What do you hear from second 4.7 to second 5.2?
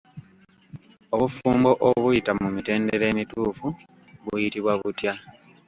butya?